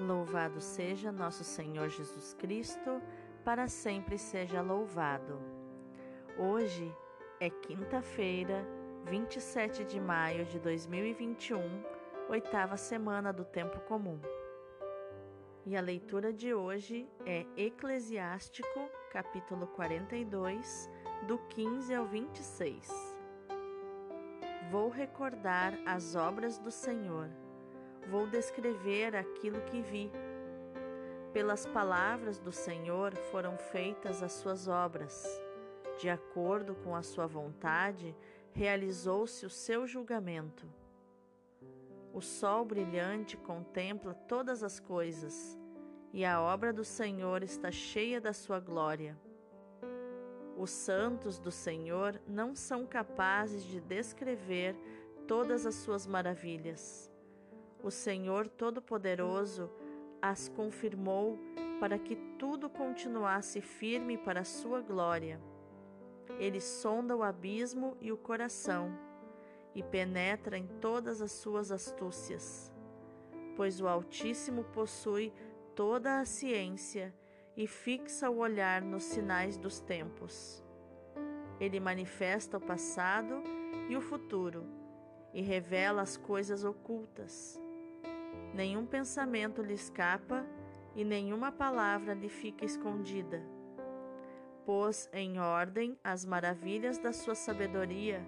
Louvado 0.00 0.60
seja 0.60 1.10
nosso 1.10 1.42
Senhor 1.42 1.88
Jesus 1.88 2.32
Cristo, 2.34 3.02
para 3.44 3.66
sempre 3.66 4.16
seja 4.16 4.60
louvado. 4.60 5.40
Hoje 6.38 6.94
é 7.40 7.50
quinta-feira, 7.50 8.64
27 9.06 9.84
de 9.84 9.98
maio 9.98 10.44
de 10.44 10.60
2021, 10.60 11.58
oitava 12.28 12.76
semana 12.76 13.32
do 13.32 13.44
Tempo 13.44 13.80
Comum. 13.80 14.20
E 15.66 15.76
a 15.76 15.80
leitura 15.80 16.32
de 16.32 16.54
hoje 16.54 17.08
é 17.26 17.44
Eclesiástico, 17.56 18.88
capítulo 19.10 19.66
42, 19.66 20.88
do 21.26 21.38
15 21.38 21.92
ao 21.92 22.06
26. 22.06 22.88
Vou 24.70 24.90
recordar 24.90 25.76
as 25.84 26.14
obras 26.14 26.56
do 26.56 26.70
Senhor 26.70 27.28
vou 28.06 28.26
descrever 28.26 29.14
aquilo 29.14 29.60
que 29.62 29.80
vi. 29.82 30.10
Pelas 31.32 31.66
palavras 31.66 32.38
do 32.38 32.50
Senhor 32.50 33.14
foram 33.30 33.56
feitas 33.56 34.22
as 34.22 34.32
suas 34.32 34.66
obras. 34.66 35.24
De 35.98 36.08
acordo 36.08 36.74
com 36.76 36.96
a 36.96 37.02
sua 37.02 37.26
vontade, 37.26 38.16
realizou-se 38.52 39.44
o 39.44 39.50
seu 39.50 39.86
julgamento. 39.86 40.66
O 42.14 42.20
sol 42.20 42.64
brilhante 42.64 43.36
contempla 43.36 44.14
todas 44.14 44.62
as 44.62 44.80
coisas, 44.80 45.58
e 46.12 46.24
a 46.24 46.40
obra 46.40 46.72
do 46.72 46.84
Senhor 46.84 47.42
está 47.42 47.70
cheia 47.70 48.20
da 48.20 48.32
sua 48.32 48.58
glória. 48.58 49.16
Os 50.56 50.70
santos 50.70 51.38
do 51.38 51.50
Senhor 51.50 52.20
não 52.26 52.54
são 52.54 52.86
capazes 52.86 53.62
de 53.62 53.80
descrever 53.80 54.74
todas 55.26 55.66
as 55.66 55.74
suas 55.74 56.06
maravilhas 56.06 57.07
o 57.82 57.90
Senhor 57.90 58.48
Todo-Poderoso 58.48 59.70
as 60.20 60.48
confirmou 60.48 61.38
para 61.78 61.98
que 61.98 62.16
tudo 62.38 62.68
continuasse 62.68 63.60
firme 63.60 64.18
para 64.18 64.40
a 64.40 64.44
sua 64.44 64.80
glória. 64.80 65.40
Ele 66.38 66.60
sonda 66.60 67.16
o 67.16 67.22
abismo 67.22 67.96
e 68.00 68.12
o 68.12 68.16
coração 68.16 68.92
e 69.74 69.82
penetra 69.82 70.58
em 70.58 70.66
todas 70.80 71.22
as 71.22 71.32
suas 71.32 71.70
astúcias, 71.70 72.72
pois 73.56 73.80
o 73.80 73.86
Altíssimo 73.86 74.64
possui 74.64 75.32
toda 75.74 76.18
a 76.18 76.24
ciência 76.24 77.14
e 77.56 77.66
fixa 77.66 78.28
o 78.28 78.38
olhar 78.38 78.82
nos 78.82 79.04
sinais 79.04 79.56
dos 79.56 79.80
tempos. 79.80 80.64
Ele 81.60 81.80
manifesta 81.80 82.56
o 82.56 82.60
passado 82.60 83.42
e 83.88 83.96
o 83.96 84.00
futuro 84.00 84.64
e 85.32 85.40
revela 85.40 86.02
as 86.02 86.16
coisas 86.16 86.64
ocultas. 86.64 87.60
Nenhum 88.54 88.86
pensamento 88.86 89.62
lhe 89.62 89.74
escapa 89.74 90.46
e 90.94 91.04
nenhuma 91.04 91.52
palavra 91.52 92.14
lhe 92.14 92.28
fica 92.28 92.64
escondida. 92.64 93.42
Pôs 94.64 95.08
em 95.12 95.38
ordem 95.38 95.98
as 96.02 96.24
maravilhas 96.24 96.98
da 96.98 97.12
sua 97.12 97.34
sabedoria, 97.34 98.26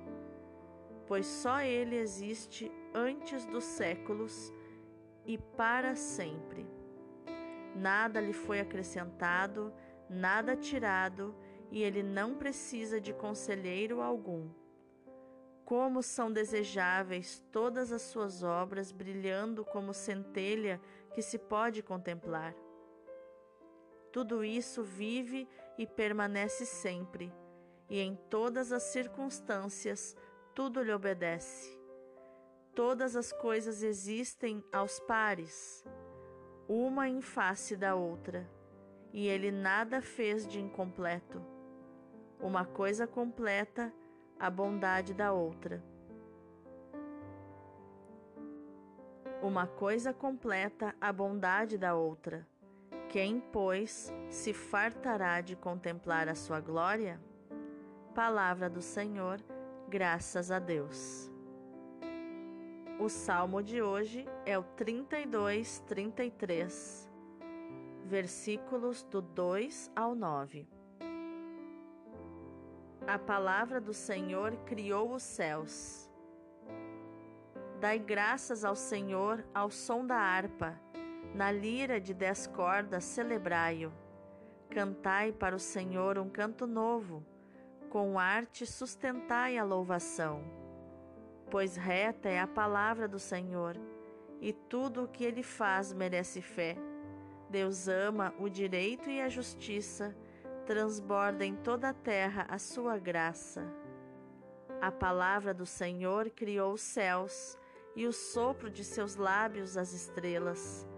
pois 1.07 1.27
só 1.27 1.61
ele 1.61 1.97
existe 1.97 2.71
antes 2.95 3.45
dos 3.47 3.65
séculos 3.65 4.53
e 5.27 5.37
para 5.37 5.95
sempre. 5.95 6.67
Nada 7.75 8.21
lhe 8.21 8.33
foi 8.33 8.61
acrescentado, 8.61 9.73
nada 10.09 10.57
tirado, 10.57 11.35
e 11.71 11.83
ele 11.83 12.03
não 12.03 12.35
precisa 12.35 13.01
de 13.01 13.13
conselheiro 13.13 14.01
algum. 14.01 14.49
Como 15.71 16.03
são 16.03 16.33
desejáveis 16.33 17.41
todas 17.53 17.93
as 17.93 18.03
suas 18.03 18.43
obras, 18.43 18.91
brilhando 18.91 19.65
como 19.65 19.95
centelha 19.95 20.81
que 21.15 21.23
se 21.23 21.39
pode 21.39 21.81
contemplar. 21.81 22.57
Tudo 24.11 24.43
isso 24.43 24.83
vive 24.83 25.49
e 25.79 25.87
permanece 25.87 26.67
sempre, 26.67 27.33
e 27.89 28.01
em 28.01 28.17
todas 28.29 28.73
as 28.73 28.83
circunstâncias 28.83 30.17
tudo 30.57 30.83
lhe 30.83 30.93
obedece. 30.93 31.79
Todas 32.75 33.15
as 33.15 33.31
coisas 33.31 33.85
existem 33.85 34.65
aos 34.73 34.99
pares, 34.99 35.85
uma 36.69 37.09
em 37.09 37.21
face 37.21 37.77
da 37.77 37.95
outra, 37.95 38.51
e 39.13 39.29
ele 39.29 39.53
nada 39.53 40.03
fez 40.03 40.49
de 40.49 40.59
incompleto. 40.59 41.41
Uma 42.41 42.65
coisa 42.65 43.07
completa 43.07 43.95
a 44.41 44.49
bondade 44.49 45.13
da 45.13 45.33
outra. 45.35 45.85
Uma 49.43 49.67
coisa 49.67 50.15
completa 50.15 50.95
a 50.99 51.13
bondade 51.13 51.77
da 51.77 51.95
outra. 51.95 52.49
Quem, 53.11 53.39
pois, 53.39 54.11
se 54.31 54.55
fartará 54.55 55.43
de 55.43 55.55
contemplar 55.55 56.27
a 56.27 56.35
sua 56.35 56.59
glória? 56.59 57.21
Palavra 58.15 58.71
do 58.71 58.81
Senhor, 58.81 59.41
graças 59.89 60.51
a 60.51 60.59
Deus. 60.59 61.31
O 62.99 63.09
salmo 63.09 63.63
de 63.63 63.83
hoje 63.83 64.27
é 64.47 64.59
o 64.59 64.63
32, 64.63 65.81
33, 65.81 67.11
versículos 68.05 69.03
do 69.03 69.21
2 69.21 69.91
ao 69.95 70.15
9. 70.15 70.80
A 73.13 73.19
palavra 73.19 73.81
do 73.81 73.93
Senhor 73.93 74.55
criou 74.65 75.13
os 75.13 75.25
céus. 75.25 76.09
Dai 77.81 77.99
graças 77.99 78.65
ao 78.65 78.77
Senhor 78.77 79.45
ao 79.53 79.69
som 79.69 80.07
da 80.07 80.15
harpa, 80.15 80.81
na 81.35 81.51
lira 81.51 82.01
de 82.01 82.15
dez 82.15 82.47
cordas 82.47 83.03
celebrai-o. 83.03 83.93
Cantai 84.69 85.33
para 85.33 85.57
o 85.57 85.59
Senhor 85.59 86.19
um 86.19 86.29
canto 86.29 86.69
novo, 86.69 87.27
com 87.89 88.17
arte 88.17 88.65
sustentai 88.65 89.59
a 89.59 89.65
louvação. 89.65 90.45
Pois 91.51 91.75
reta 91.75 92.29
é 92.29 92.39
a 92.39 92.47
palavra 92.47 93.09
do 93.09 93.19
Senhor, 93.19 93.77
e 94.41 94.53
tudo 94.53 95.03
o 95.03 95.09
que 95.09 95.25
ele 95.25 95.43
faz 95.43 95.93
merece 95.93 96.41
fé. 96.41 96.77
Deus 97.49 97.89
ama 97.89 98.33
o 98.39 98.49
direito 98.49 99.11
e 99.11 99.21
a 99.21 99.29
justiça 99.29 100.15
transborda 100.61 101.45
em 101.45 101.55
toda 101.57 101.89
a 101.89 101.95
terra 101.95 102.47
a 102.49 102.59
sua 102.59 102.99
graça. 102.99 103.65
A 104.81 104.91
palavra 104.91 105.53
do 105.53 105.67
Senhor 105.67 106.31
criou 106.31 106.73
os 106.73 106.81
céus 106.81 107.59
e 107.95 108.07
o 108.07 108.13
sopro 108.13 108.71
de 108.71 108.85
seus 108.85 109.17
lábios 109.17 109.77
as 109.77 109.93
estrelas, 109.93 110.89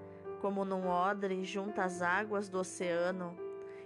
como 0.41 0.65
num 0.65 0.87
odre 0.87 1.45
junta 1.45 1.85
as 1.85 2.03
águas 2.03 2.49
do 2.49 2.59
oceano, 2.59 3.37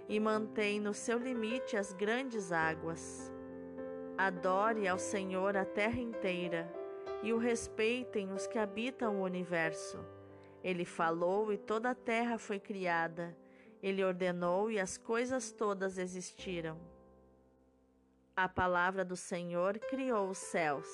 e 0.09 0.19
mantém 0.19 0.79
no 0.79 0.93
seu 0.93 1.17
limite 1.17 1.75
as 1.75 1.93
grandes 1.93 2.51
águas. 2.51 3.31
Adore 4.17 4.87
ao 4.87 4.97
Senhor 4.97 5.55
a 5.57 5.65
terra 5.65 5.99
inteira, 5.99 6.71
e 7.23 7.33
o 7.33 7.37
respeitem 7.37 8.31
os 8.31 8.45
que 8.45 8.59
habitam 8.59 9.19
o 9.19 9.23
universo. 9.23 9.99
Ele 10.63 10.85
falou 10.85 11.51
e 11.51 11.57
toda 11.57 11.89
a 11.91 11.95
terra 11.95 12.37
foi 12.37 12.59
criada 12.59 13.35
ele 13.81 14.03
ordenou 14.03 14.71
e 14.71 14.79
as 14.79 14.97
coisas 14.97 15.51
todas 15.51 15.97
existiram. 15.97 16.79
A 18.35 18.47
palavra 18.47 19.03
do 19.03 19.15
Senhor 19.15 19.79
criou 19.79 20.29
os 20.29 20.37
céus. 20.37 20.87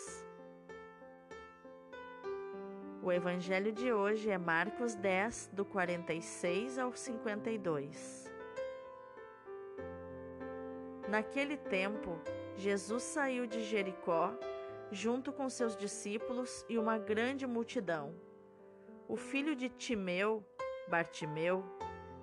O 3.02 3.12
evangelho 3.12 3.74
de 3.74 3.92
hoje 3.92 4.30
é 4.30 4.38
Marcos 4.38 4.96
10, 4.96 5.50
do 5.52 5.66
46 5.66 6.78
ao 6.78 6.96
52. 6.96 8.32
Naquele 11.10 11.58
tempo, 11.58 12.18
Jesus 12.56 13.04
saiu 13.04 13.46
de 13.46 13.62
Jericó, 13.62 14.34
junto 14.90 15.34
com 15.34 15.50
seus 15.50 15.76
discípulos 15.76 16.66
e 16.70 16.78
uma 16.78 16.98
grande 16.98 17.46
multidão. 17.46 18.16
O 19.08 19.18
filho 19.18 19.54
de 19.54 19.68
Timeu, 19.68 20.42
Bartimeu, 20.88 21.64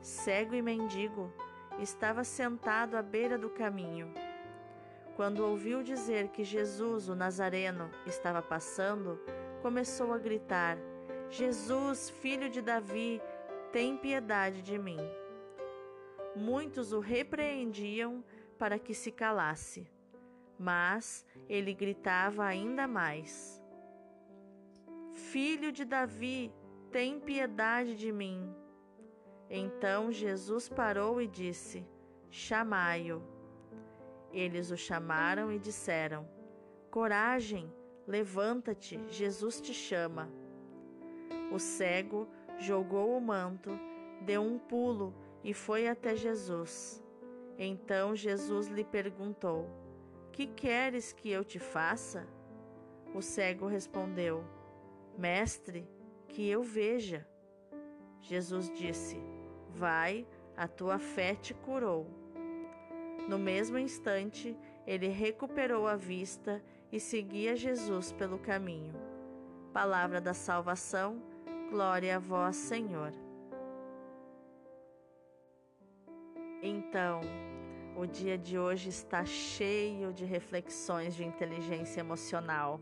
cego 0.00 0.54
e 0.54 0.62
mendigo, 0.62 1.32
estava 1.78 2.24
sentado 2.24 2.96
à 2.96 3.02
beira 3.02 3.36
do 3.38 3.50
caminho. 3.50 4.12
Quando 5.16 5.44
ouviu 5.44 5.82
dizer 5.82 6.28
que 6.28 6.42
Jesus, 6.42 7.08
o 7.08 7.14
Nazareno, 7.14 7.90
estava 8.06 8.40
passando, 8.40 9.20
começou 9.60 10.12
a 10.12 10.18
gritar: 10.18 10.78
Jesus, 11.28 12.08
filho 12.08 12.48
de 12.48 12.62
Davi, 12.62 13.20
tem 13.72 13.96
piedade 13.96 14.62
de 14.62 14.78
mim. 14.78 15.00
Muitos 16.34 16.92
o 16.92 17.00
repreendiam 17.00 18.24
para 18.58 18.78
que 18.78 18.94
se 18.94 19.10
calasse, 19.10 19.90
mas 20.58 21.26
ele 21.48 21.74
gritava 21.74 22.44
ainda 22.44 22.88
mais: 22.88 23.60
Filho 25.12 25.70
de 25.70 25.84
Davi, 25.84 26.52
tem 26.90 27.20
piedade 27.20 27.94
de 27.94 28.10
mim. 28.10 28.54
Então 29.50 30.12
Jesus 30.12 30.68
parou 30.68 31.20
e 31.20 31.26
disse: 31.26 31.84
Chamai-o. 32.30 33.20
Eles 34.32 34.70
o 34.70 34.76
chamaram 34.76 35.52
e 35.52 35.58
disseram: 35.58 36.28
Coragem, 36.88 37.72
levanta-te, 38.06 39.00
Jesus 39.08 39.60
te 39.60 39.74
chama. 39.74 40.30
O 41.52 41.58
cego 41.58 42.28
jogou 42.58 43.16
o 43.16 43.20
manto, 43.20 43.70
deu 44.22 44.40
um 44.40 44.56
pulo 44.56 45.12
e 45.42 45.52
foi 45.52 45.88
até 45.88 46.14
Jesus. 46.14 47.02
Então 47.58 48.14
Jesus 48.14 48.68
lhe 48.68 48.84
perguntou: 48.84 49.68
Que 50.30 50.46
queres 50.46 51.12
que 51.12 51.28
eu 51.28 51.44
te 51.44 51.58
faça? 51.58 52.24
O 53.12 53.20
cego 53.20 53.66
respondeu: 53.66 54.44
Mestre, 55.18 55.88
que 56.28 56.48
eu 56.48 56.62
veja. 56.62 57.26
Jesus 58.20 58.70
disse: 58.72 59.20
Vai, 59.74 60.26
a 60.56 60.68
tua 60.68 60.98
fé 60.98 61.34
te 61.34 61.54
curou. 61.54 62.06
No 63.28 63.38
mesmo 63.38 63.78
instante, 63.78 64.56
ele 64.86 65.08
recuperou 65.08 65.86
a 65.86 65.96
vista 65.96 66.62
e 66.90 66.98
seguia 66.98 67.54
Jesus 67.56 68.12
pelo 68.12 68.38
caminho. 68.38 68.94
Palavra 69.72 70.20
da 70.20 70.34
salvação, 70.34 71.22
glória 71.70 72.16
a 72.16 72.18
vós, 72.18 72.56
Senhor. 72.56 73.12
Então, 76.62 77.20
o 77.96 78.06
dia 78.06 78.36
de 78.36 78.58
hoje 78.58 78.88
está 78.88 79.24
cheio 79.24 80.12
de 80.12 80.24
reflexões 80.24 81.14
de 81.14 81.24
inteligência 81.24 82.00
emocional. 82.00 82.80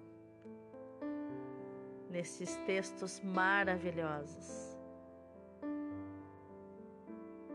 Nesses 2.11 2.57
textos 2.67 3.21
maravilhosos. 3.21 4.68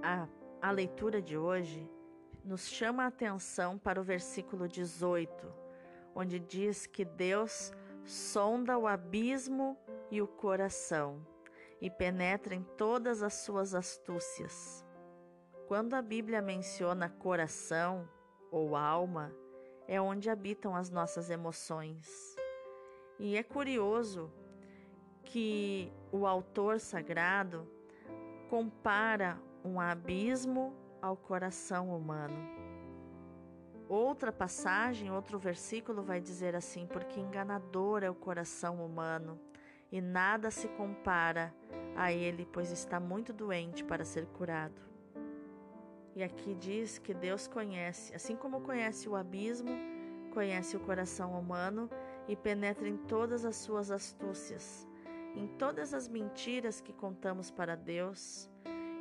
A, 0.05 0.27
a 0.61 0.69
leitura 0.69 1.21
de 1.21 1.38
hoje 1.38 1.89
nos 2.44 2.67
chama 2.67 3.05
a 3.05 3.07
atenção 3.07 3.77
para 3.77 4.01
o 4.01 4.03
versículo 4.03 4.67
18, 4.67 5.31
onde 6.13 6.41
diz 6.41 6.85
que 6.85 7.05
Deus 7.05 7.71
sonda 8.03 8.77
o 8.77 8.85
abismo 8.85 9.77
e 10.11 10.21
o 10.21 10.27
coração 10.27 11.25
e 11.79 11.89
penetra 11.89 12.53
em 12.53 12.63
todas 12.77 13.23
as 13.23 13.33
suas 13.33 13.73
astúcias. 13.73 14.85
Quando 15.69 15.94
a 15.94 16.01
Bíblia 16.01 16.41
menciona 16.41 17.07
coração 17.07 18.06
ou 18.51 18.75
alma, 18.75 19.33
é 19.88 20.01
onde 20.01 20.29
habitam 20.29 20.75
as 20.75 20.89
nossas 20.89 21.29
emoções. 21.29 22.35
E 23.17 23.38
é 23.38 23.44
curioso 23.44 24.29
que 25.23 25.94
o 26.11 26.27
autor 26.27 26.81
sagrado 26.81 27.65
compara 28.49 29.39
um 29.63 29.80
abismo 29.80 30.74
ao 31.01 31.15
coração 31.15 31.95
humano. 31.95 32.36
Outra 33.88 34.31
passagem, 34.31 35.12
outro 35.12 35.38
versículo 35.38 36.01
vai 36.01 36.19
dizer 36.19 36.56
assim: 36.56 36.88
porque 36.88 37.19
enganador 37.19 38.04
é 38.04 38.10
o 38.10 38.15
coração 38.15 38.83
humano 38.83 39.39
e 39.92 40.01
nada 40.01 40.50
se 40.50 40.68
compara 40.69 41.54
a 41.95 42.12
ele, 42.12 42.48
pois 42.51 42.71
está 42.71 43.00
muito 43.00 43.31
doente 43.31 43.83
para 43.83 44.04
ser 44.04 44.25
curado. 44.27 44.81
E 46.16 46.24
aqui 46.24 46.56
diz 46.56 46.98
que 46.98 47.13
Deus 47.13 47.48
conhece, 47.48 48.13
assim 48.16 48.36
como 48.36 48.62
conhece 48.62 49.09
o 49.09 49.16
abismo, 49.16 49.71
conhece 50.33 50.75
o 50.75 50.80
coração 50.80 51.38
humano 51.38 51.89
e 52.27 52.36
penetra 52.36 52.88
em 52.88 52.98
todas 52.98 53.45
as 53.45 53.56
suas 53.56 53.92
astúcias, 53.92 54.88
em 55.36 55.48
todas 55.48 55.94
as 55.94 56.07
mentiras 56.07 56.81
que 56.81 56.94
contamos 56.94 57.51
para 57.51 57.75
Deus 57.75 58.50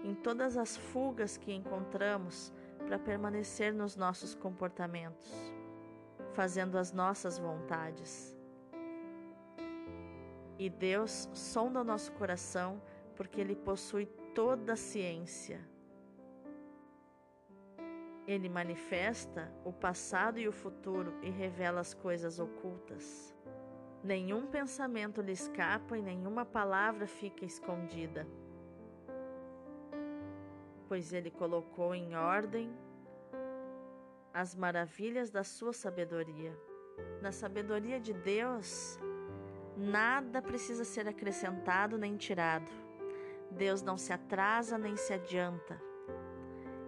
em 0.04 0.14
todas 0.14 0.56
as 0.56 0.76
fugas 0.76 1.36
que 1.36 1.52
encontramos 1.52 2.52
para 2.86 2.98
permanecer 2.98 3.72
nos 3.72 3.96
nossos 3.96 4.34
comportamentos, 4.34 5.32
fazendo 6.32 6.76
as 6.76 6.92
nossas 6.92 7.38
vontades. 7.38 8.36
E 10.58 10.68
Deus 10.68 11.28
sonda 11.32 11.80
o 11.80 11.84
nosso 11.84 12.12
coração 12.12 12.82
porque 13.16 13.40
Ele 13.40 13.54
possui 13.54 14.06
toda 14.34 14.72
a 14.72 14.76
ciência. 14.76 15.60
Ele 18.26 18.48
manifesta 18.48 19.52
o 19.64 19.72
passado 19.72 20.38
e 20.38 20.46
o 20.46 20.52
futuro 20.52 21.12
e 21.22 21.30
revela 21.30 21.80
as 21.80 21.92
coisas 21.92 22.38
ocultas. 22.38 23.34
Nenhum 24.02 24.46
pensamento 24.46 25.20
lhe 25.20 25.32
escapa 25.32 25.96
e 25.96 26.02
nenhuma 26.02 26.44
palavra 26.44 27.06
fica 27.06 27.44
escondida 27.44 28.26
pois 30.92 31.10
ele 31.10 31.30
colocou 31.30 31.94
em 31.94 32.14
ordem 32.14 32.70
as 34.30 34.54
maravilhas 34.54 35.30
da 35.30 35.42
sua 35.42 35.72
sabedoria. 35.72 36.54
Na 37.22 37.32
sabedoria 37.32 37.98
de 37.98 38.12
Deus, 38.12 38.98
nada 39.74 40.42
precisa 40.42 40.84
ser 40.84 41.08
acrescentado 41.08 41.96
nem 41.96 42.14
tirado. 42.18 42.70
Deus 43.50 43.80
não 43.80 43.96
se 43.96 44.12
atrasa 44.12 44.76
nem 44.76 44.94
se 44.94 45.14
adianta. 45.14 45.80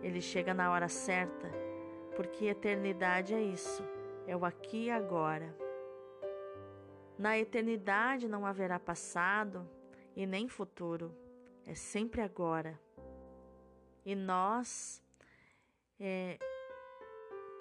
Ele 0.03 0.21
chega 0.21 0.53
na 0.53 0.71
hora 0.71 0.87
certa, 0.87 1.51
porque 2.15 2.45
eternidade 2.45 3.33
é 3.33 3.41
isso, 3.41 3.83
é 4.27 4.37
o 4.37 4.45
aqui 4.45 4.89
e 4.89 4.91
agora. 4.91 5.57
Na 7.17 7.39
eternidade 7.39 8.29
não 8.29 8.45
haverá 8.45 8.79
passado 8.79 9.67
e 10.15 10.27
nem 10.27 10.47
futuro, 10.47 11.11
é 11.65 11.75
sempre 11.75 12.21
agora. 12.21 12.84
E 14.05 14.15
nós, 14.15 15.03
é, 15.99 16.39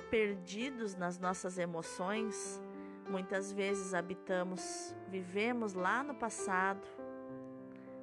perdidos 0.10 0.94
nas 0.94 1.18
nossas 1.18 1.58
emoções, 1.58 2.62
muitas 3.10 3.54
vezes 3.54 3.94
habitamos, 3.94 4.94
vivemos 5.08 5.74
lá 5.74 6.04
no 6.04 6.14
passado, 6.14 6.86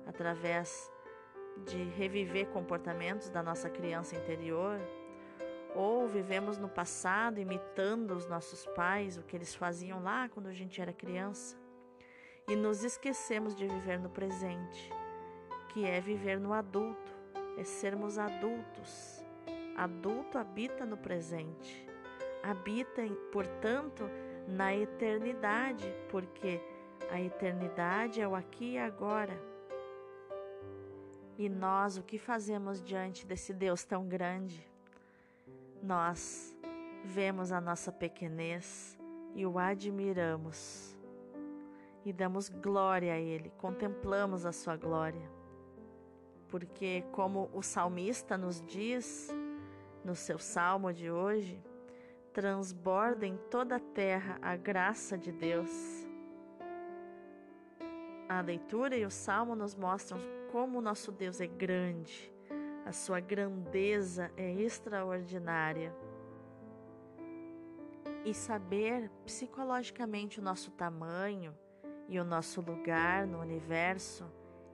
através 0.07 0.91
de 1.67 1.85
reviver 1.91 2.47
comportamentos 2.49 3.29
da 3.29 3.43
nossa 3.43 3.69
criança 3.69 4.17
interior, 4.17 4.81
ou 5.75 6.09
vivemos 6.09 6.57
no 6.57 6.69
passado 6.69 7.39
imitando 7.39 8.13
os 8.13 8.27
nossos 8.27 8.65
pais, 8.75 9.19
o 9.19 9.23
que 9.23 9.37
eles 9.37 9.55
faziam 9.55 10.03
lá 10.03 10.31
quando 10.31 10.47
a 10.47 10.53
gente 10.55 10.81
era 10.81 10.95
criança, 10.95 11.59
e 12.49 12.57
nos 12.57 12.83
esquecemos 12.83 13.55
de 13.55 13.69
viver 13.69 14.01
no 14.01 14.09
presente, 14.09 14.91
que 15.69 15.85
é 15.85 16.01
viver 16.01 16.41
no 16.41 16.55
adulto 16.55 17.20
é 17.57 17.65
sermos 17.65 18.19
adultos. 18.19 19.25
Adulto 19.77 20.39
habita 20.39 20.85
no 20.85 20.97
presente, 20.97 21.87
habita, 22.43 23.03
portanto, 23.33 24.05
na 24.47 24.75
eternidade, 24.75 25.93
porque 26.11 26.61
a 27.11 27.21
eternidade 27.21 28.21
é 28.21 28.29
o 28.29 28.35
aqui 28.35 28.73
e 28.73 28.79
agora. 28.79 29.39
E 31.39 31.49
nós, 31.49 31.97
o 31.97 32.03
que 32.03 32.19
fazemos 32.19 32.83
diante 32.83 33.27
desse 33.27 33.55
Deus 33.55 33.85
tão 33.85 34.07
grande? 34.07 34.67
Nós 35.83 36.55
vemos 37.05 37.53
a 37.53 37.61
nossa 37.61 37.91
pequenez 37.91 38.99
e 39.35 39.47
o 39.47 39.59
admiramos, 39.59 40.95
e 42.05 42.13
damos 42.13 42.49
glória 42.49 43.15
a 43.15 43.19
Ele, 43.19 43.51
contemplamos 43.57 44.45
a 44.45 44.53
Sua 44.53 44.77
glória 44.77 45.40
porque, 46.51 47.05
como 47.13 47.49
o 47.55 47.63
salmista 47.63 48.37
nos 48.37 48.61
diz 48.63 49.29
no 50.05 50.15
seu 50.15 50.39
salmo 50.39 50.93
de 50.93 51.11
hoje, 51.11 51.63
transborda 52.33 53.27
em 53.27 53.37
toda 53.51 53.77
a 53.77 53.81
terra 53.81 54.39
a 54.43 54.57
graça 54.57 55.17
de 55.17 55.31
Deus. 55.31 55.71
A 58.29 58.41
leitura 58.41 58.97
e 58.97 59.05
o 59.05 59.11
salmo 59.11 59.55
nos 59.55 59.75
mostram 59.75 60.19
como 60.51 60.79
o 60.79 60.83
nosso 60.83 61.13
Deus 61.13 61.41
é 61.41 61.47
grande, 61.47 62.33
a 62.85 62.93
sua 62.93 63.21
grandeza 63.21 64.31
é 64.37 64.53
extraordinária. 64.53 65.95
E 68.25 68.35
saber 68.35 69.11
psicologicamente 69.25 70.41
o 70.41 70.43
nosso 70.43 70.71
tamanho 70.73 71.57
e 72.09 72.19
o 72.19 72.25
nosso 72.25 72.61
lugar 72.61 73.27
no 73.27 73.41
universo 73.41 74.31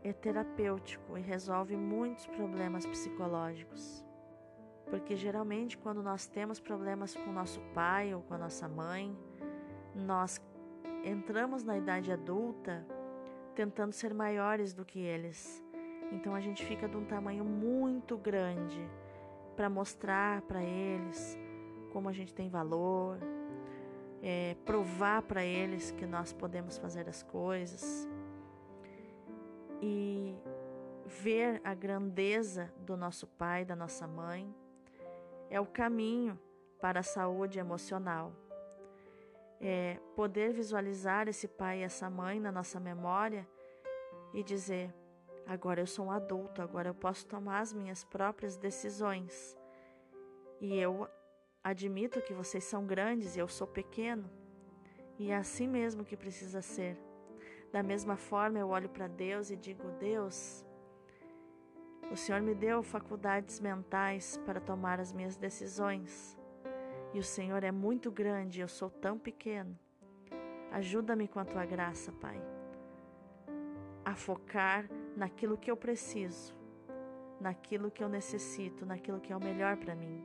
é 0.08 0.12
terapêutico 0.12 1.18
e 1.18 1.20
resolve 1.20 1.76
muitos 1.76 2.26
problemas 2.26 2.86
psicológicos. 2.86 4.04
Porque 4.88 5.16
geralmente, 5.16 5.76
quando 5.76 6.00
nós 6.02 6.26
temos 6.26 6.60
problemas 6.60 7.16
com 7.16 7.32
nosso 7.32 7.60
pai 7.74 8.14
ou 8.14 8.22
com 8.22 8.34
a 8.34 8.38
nossa 8.38 8.68
mãe, 8.68 9.16
nós 9.94 10.40
entramos 11.04 11.64
na 11.64 11.76
idade 11.76 12.12
adulta 12.12 12.86
tentando 13.54 13.92
ser 13.92 14.14
maiores 14.14 14.72
do 14.72 14.84
que 14.84 15.00
eles. 15.00 15.62
Então 16.12 16.36
a 16.36 16.40
gente 16.40 16.64
fica 16.64 16.88
de 16.88 16.96
um 16.96 17.04
tamanho 17.04 17.44
muito 17.44 18.16
grande 18.16 18.88
para 19.56 19.68
mostrar 19.68 20.42
para 20.42 20.62
eles 20.62 21.36
como 21.92 22.08
a 22.08 22.12
gente 22.12 22.32
tem 22.32 22.48
valor, 22.48 23.18
é, 24.22 24.54
provar 24.64 25.22
para 25.22 25.44
eles 25.44 25.90
que 25.90 26.06
nós 26.06 26.32
podemos 26.32 26.78
fazer 26.78 27.08
as 27.08 27.24
coisas 27.24 28.08
e 29.80 30.36
ver 31.06 31.60
a 31.64 31.74
grandeza 31.74 32.72
do 32.78 32.96
nosso 32.96 33.26
pai, 33.26 33.64
da 33.64 33.76
nossa 33.76 34.06
mãe, 34.06 34.54
é 35.48 35.60
o 35.60 35.66
caminho 35.66 36.38
para 36.80 37.00
a 37.00 37.02
saúde 37.02 37.58
emocional. 37.58 38.32
É 39.60 39.98
poder 40.14 40.52
visualizar 40.52 41.28
esse 41.28 41.48
pai 41.48 41.80
e 41.80 41.82
essa 41.82 42.10
mãe 42.10 42.38
na 42.38 42.52
nossa 42.52 42.78
memória 42.78 43.48
e 44.34 44.42
dizer: 44.42 44.92
Agora 45.46 45.80
eu 45.80 45.86
sou 45.86 46.06
um 46.06 46.10
adulto, 46.10 46.60
agora 46.60 46.88
eu 46.90 46.94
posso 46.94 47.24
tomar 47.26 47.60
as 47.60 47.72
minhas 47.72 48.04
próprias 48.04 48.56
decisões. 48.56 49.56
E 50.60 50.76
eu 50.76 51.08
admito 51.62 52.20
que 52.20 52.34
vocês 52.34 52.64
são 52.64 52.84
grandes 52.84 53.36
e 53.36 53.38
eu 53.38 53.48
sou 53.48 53.66
pequeno. 53.66 54.28
E 55.18 55.30
é 55.30 55.36
assim 55.36 55.68
mesmo 55.68 56.04
que 56.04 56.16
precisa 56.16 56.60
ser. 56.60 56.98
Da 57.76 57.82
mesma 57.82 58.16
forma, 58.16 58.58
eu 58.58 58.70
olho 58.70 58.88
para 58.88 59.06
Deus 59.06 59.50
e 59.50 59.54
digo: 59.54 59.86
Deus, 60.00 60.64
o 62.10 62.16
Senhor 62.16 62.40
me 62.40 62.54
deu 62.54 62.82
faculdades 62.82 63.60
mentais 63.60 64.40
para 64.46 64.58
tomar 64.58 64.98
as 64.98 65.12
minhas 65.12 65.36
decisões. 65.36 66.38
E 67.12 67.18
o 67.18 67.22
Senhor 67.22 67.62
é 67.62 67.70
muito 67.70 68.10
grande 68.10 68.62
eu 68.62 68.66
sou 68.66 68.88
tão 68.88 69.18
pequeno. 69.18 69.78
Ajuda-me 70.72 71.28
com 71.28 71.38
a 71.38 71.44
tua 71.44 71.66
graça, 71.66 72.10
Pai, 72.12 72.40
a 74.02 74.14
focar 74.14 74.88
naquilo 75.14 75.58
que 75.58 75.70
eu 75.70 75.76
preciso, 75.76 76.56
naquilo 77.38 77.90
que 77.90 78.02
eu 78.02 78.08
necessito, 78.08 78.86
naquilo 78.86 79.20
que 79.20 79.34
é 79.34 79.36
o 79.36 79.44
melhor 79.48 79.76
para 79.76 79.94
mim. 79.94 80.24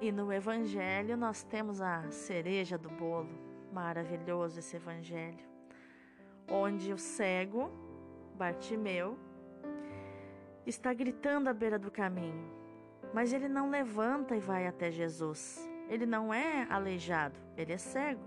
E 0.00 0.10
no 0.10 0.32
Evangelho 0.32 1.14
nós 1.14 1.42
temos 1.42 1.82
a 1.82 2.10
cereja 2.10 2.78
do 2.78 2.88
bolo, 2.88 3.38
maravilhoso 3.70 4.60
esse 4.60 4.76
Evangelho, 4.76 5.52
onde 6.48 6.92
o 6.92 6.98
cego, 6.98 7.70
Bartimeu, 8.36 9.18
está 10.66 10.92
gritando 10.92 11.48
à 11.48 11.52
beira 11.52 11.78
do 11.78 11.90
caminho, 11.90 12.50
mas 13.12 13.32
ele 13.32 13.48
não 13.48 13.70
levanta 13.70 14.36
e 14.36 14.40
vai 14.40 14.66
até 14.66 14.90
Jesus. 14.90 15.68
Ele 15.88 16.06
não 16.06 16.32
é 16.32 16.66
aleijado, 16.70 17.38
ele 17.56 17.72
é 17.72 17.78
cego. 17.78 18.22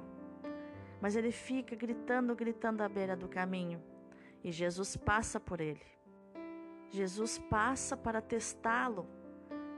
Mas 1.01 1.15
ele 1.15 1.31
fica 1.31 1.75
gritando, 1.75 2.36
gritando 2.36 2.81
à 2.81 2.89
beira 2.89 3.15
do 3.15 3.27
caminho. 3.27 3.81
E 4.43 4.51
Jesus 4.51 4.95
passa 4.95 5.39
por 5.39 5.59
ele. 5.59 5.81
Jesus 6.89 7.38
passa 7.38 7.97
para 7.97 8.21
testá-lo, 8.21 9.07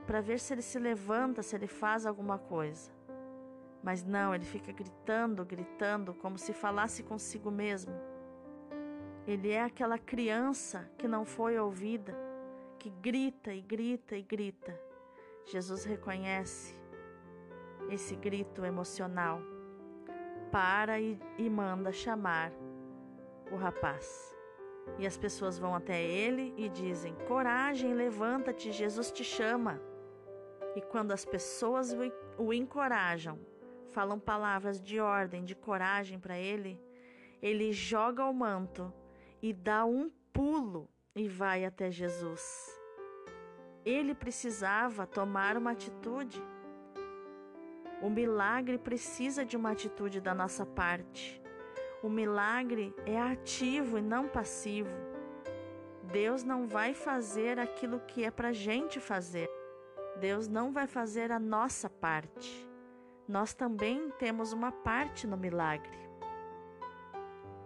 para 0.06 0.22
ver 0.22 0.40
se 0.40 0.54
ele 0.54 0.62
se 0.62 0.78
levanta, 0.78 1.42
se 1.42 1.56
ele 1.56 1.68
faz 1.68 2.06
alguma 2.06 2.38
coisa. 2.38 2.92
Mas 3.82 4.04
não, 4.04 4.36
ele 4.36 4.46
fica 4.46 4.72
gritando, 4.72 5.46
gritando, 5.46 6.14
como 6.14 6.38
se 6.38 6.54
falasse 6.54 7.02
consigo 7.02 7.50
mesmo. 7.50 7.94
Ele 9.30 9.52
é 9.52 9.62
aquela 9.62 10.00
criança 10.00 10.90
que 10.98 11.08
não 11.08 11.24
foi 11.24 11.60
ouvida 11.60 12.18
que 12.80 12.90
grita 12.90 13.54
e 13.54 13.62
grita 13.62 14.16
e 14.16 14.24
grita. 14.24 14.74
Jesus 15.46 15.84
reconhece 15.84 16.76
esse 17.92 18.16
grito 18.16 18.66
emocional, 18.66 19.40
para 20.52 21.00
e, 21.00 21.20
e 21.38 21.48
manda 21.48 21.92
chamar 21.92 22.52
o 23.52 23.56
rapaz. 23.56 24.36
E 24.98 25.06
as 25.06 25.18
pessoas 25.18 25.60
vão 25.60 25.76
até 25.76 26.02
ele 26.02 26.54
e 26.58 26.70
dizem: 26.70 27.14
Coragem, 27.28 27.94
levanta-te, 27.94 28.72
Jesus 28.72 29.12
te 29.12 29.24
chama. 29.24 29.80
E 30.76 30.82
quando 30.82 31.12
as 31.12 31.24
pessoas 31.24 31.94
o, 31.94 32.44
o 32.44 32.54
encorajam, 32.54 33.38
falam 33.90 34.20
palavras 34.20 34.82
de 34.82 35.00
ordem, 35.00 35.44
de 35.44 35.54
coragem 35.54 36.20
para 36.20 36.40
ele, 36.40 36.82
ele 37.42 37.72
joga 37.72 38.26
o 38.26 38.34
manto 38.34 38.92
e 39.42 39.54
dá 39.54 39.86
um 39.86 40.10
pulo 40.34 40.90
e 41.16 41.28
vai 41.28 41.66
até 41.66 41.90
Jesus. 41.90 42.78
Ele 43.86 44.14
precisava 44.14 45.08
tomar 45.08 45.58
uma 45.58 45.72
atitude. 45.72 46.42
O 48.02 48.10
milagre 48.10 48.78
precisa 48.78 49.46
de 49.46 49.58
uma 49.58 49.72
atitude 49.72 50.22
da 50.22 50.34
nossa 50.34 50.66
parte. 50.66 51.42
O 52.02 52.10
milagre 52.10 52.94
é 53.06 53.20
ativo 53.20 53.98
e 53.98 54.02
não 54.02 54.28
passivo. 54.28 54.90
Deus 56.04 56.44
não 56.44 56.68
vai 56.68 56.94
fazer 56.94 57.60
aquilo 57.60 58.00
que 58.00 58.24
é 58.24 58.32
para 58.32 58.52
gente 58.52 59.00
fazer. 59.00 59.50
Deus 60.20 60.48
não 60.48 60.72
vai 60.72 60.88
fazer 60.88 61.32
a 61.32 61.40
nossa 61.40 61.90
parte. 61.90 62.68
Nós 63.28 63.54
também 63.54 64.10
temos 64.18 64.54
uma 64.54 64.72
parte 64.72 65.28
no 65.28 65.38
milagre. 65.38 66.09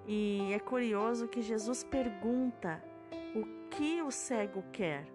E 0.06 0.52
é 0.54 0.60
curioso 0.60 1.28
que 1.28 1.42
Jesus 1.42 1.84
pergunta 1.84 2.84
o 3.36 3.70
que 3.70 4.02
o 4.02 4.12
cego 4.12 4.64
quer. 4.72 5.06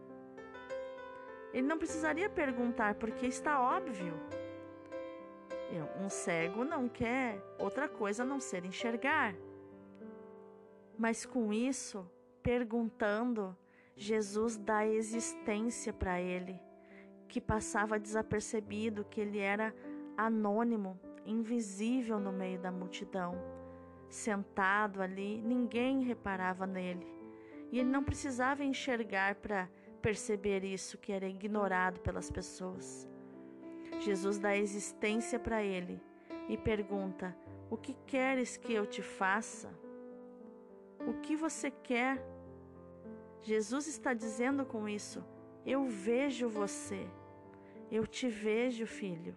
Ele 1.52 1.66
não 1.66 1.78
precisaria 1.78 2.28
perguntar, 2.28 2.94
porque 2.94 3.26
está 3.26 3.60
óbvio. 3.60 4.14
Um 6.00 6.08
cego 6.08 6.64
não 6.64 6.88
quer 6.88 7.38
outra 7.58 7.88
coisa 7.88 8.22
a 8.22 8.26
não 8.26 8.40
ser 8.40 8.64
enxergar. 8.64 9.34
Mas 10.96 11.26
com 11.26 11.52
isso, 11.52 12.10
perguntando, 12.42 13.54
Jesus 13.94 14.56
dá 14.56 14.86
existência 14.86 15.92
para 15.92 16.20
ele, 16.20 16.58
que 17.28 17.40
passava 17.40 17.98
desapercebido, 17.98 19.04
que 19.04 19.20
ele 19.20 19.38
era 19.38 19.74
anônimo, 20.16 20.98
invisível 21.26 22.18
no 22.18 22.32
meio 22.32 22.58
da 22.58 22.72
multidão. 22.72 23.34
Sentado 24.08 25.02
ali, 25.02 25.40
ninguém 25.42 26.02
reparava 26.02 26.66
nele. 26.66 27.06
E 27.70 27.78
ele 27.78 27.88
não 27.88 28.02
precisava 28.02 28.64
enxergar 28.64 29.34
para 29.34 29.68
perceber 30.00 30.64
isso 30.64 30.96
que 30.96 31.12
era 31.12 31.28
ignorado 31.28 32.00
pelas 32.00 32.30
pessoas. 32.30 33.08
Jesus 34.00 34.38
dá 34.38 34.56
existência 34.56 35.38
para 35.38 35.62
ele 35.62 36.00
e 36.48 36.56
pergunta: 36.56 37.36
O 37.70 37.76
que 37.76 37.94
queres 38.06 38.56
que 38.56 38.72
eu 38.72 38.86
te 38.86 39.02
faça? 39.02 39.68
O 41.06 41.14
que 41.20 41.36
você 41.36 41.70
quer? 41.70 42.22
Jesus 43.42 43.86
está 43.86 44.14
dizendo 44.14 44.64
com 44.64 44.88
isso: 44.88 45.24
Eu 45.66 45.84
vejo 45.84 46.48
você, 46.48 47.06
eu 47.90 48.06
te 48.06 48.28
vejo, 48.28 48.86
filho. 48.86 49.36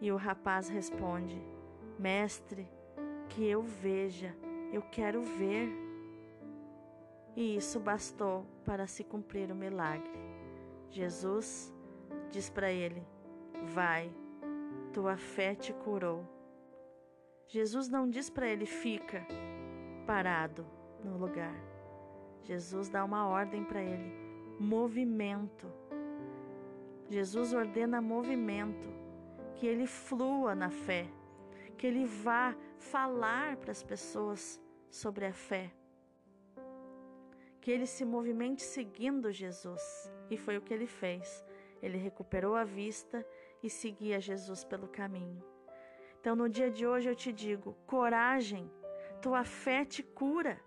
E 0.00 0.10
o 0.10 0.16
rapaz 0.16 0.68
responde: 0.68 1.40
Mestre, 1.98 2.68
que 3.28 3.46
eu 3.46 3.62
veja, 3.62 4.34
eu 4.72 4.82
quero 4.82 5.22
ver 5.22 5.84
e 7.36 7.56
isso 7.56 7.80
bastou 7.80 8.46
para 8.64 8.86
se 8.86 9.02
cumprir 9.02 9.50
o 9.50 9.56
milagre. 9.56 10.12
Jesus 10.90 11.72
diz 12.30 12.48
para 12.48 12.70
ele: 12.70 13.04
Vai, 13.74 14.12
tua 14.92 15.16
fé 15.16 15.54
te 15.54 15.72
curou. 15.72 16.24
Jesus 17.48 17.88
não 17.88 18.08
diz 18.08 18.30
para 18.30 18.48
ele: 18.48 18.66
Fica 18.66 19.26
parado 20.06 20.64
no 21.02 21.16
lugar. 21.16 21.54
Jesus 22.44 22.88
dá 22.88 23.04
uma 23.04 23.26
ordem 23.26 23.64
para 23.64 23.82
ele: 23.82 24.12
movimento. 24.60 25.66
Jesus 27.10 27.52
ordena 27.52 28.00
movimento, 28.00 28.88
que 29.56 29.66
ele 29.66 29.86
flua 29.86 30.54
na 30.54 30.70
fé, 30.70 31.06
que 31.74 31.86
ele 31.86 32.04
vá 32.04 32.56
falar 32.78 33.56
para 33.56 33.72
as 33.72 33.82
pessoas 33.82 34.60
sobre 34.90 35.26
a 35.26 35.32
fé 35.32 35.72
que 37.64 37.70
ele 37.70 37.86
se 37.86 38.04
movimente 38.04 38.62
seguindo 38.62 39.32
Jesus. 39.32 40.12
E 40.28 40.36
foi 40.36 40.58
o 40.58 40.60
que 40.60 40.74
ele 40.74 40.86
fez. 40.86 41.42
Ele 41.80 41.96
recuperou 41.96 42.54
a 42.54 42.62
vista 42.62 43.26
e 43.62 43.70
seguia 43.70 44.20
Jesus 44.20 44.62
pelo 44.64 44.86
caminho. 44.86 45.42
Então, 46.20 46.36
no 46.36 46.46
dia 46.46 46.70
de 46.70 46.86
hoje, 46.86 47.08
eu 47.08 47.14
te 47.14 47.32
digo: 47.32 47.74
coragem, 47.86 48.70
tua 49.22 49.44
fé 49.44 49.82
te 49.82 50.02
cura. 50.02 50.60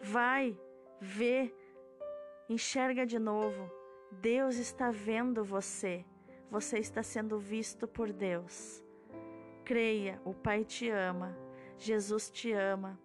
Vai, 0.00 0.58
vê, 0.98 1.54
enxerga 2.48 3.04
de 3.04 3.18
novo. 3.18 3.70
Deus 4.10 4.56
está 4.56 4.90
vendo 4.90 5.44
você. 5.44 6.06
Você 6.50 6.78
está 6.78 7.02
sendo 7.02 7.38
visto 7.38 7.86
por 7.86 8.10
Deus. 8.10 8.83
Creia, 9.64 10.20
o 10.26 10.34
Pai 10.34 10.62
te 10.62 10.90
ama, 10.90 11.34
Jesus 11.78 12.30
te 12.30 12.52
ama, 12.52 13.00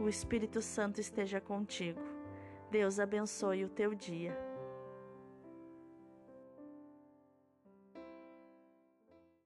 o 0.00 0.08
Espírito 0.08 0.62
Santo 0.62 1.00
esteja 1.00 1.40
contigo. 1.40 2.00
Deus 2.70 3.00
abençoe 3.00 3.64
o 3.64 3.68
teu 3.68 3.94
dia. 3.94 4.47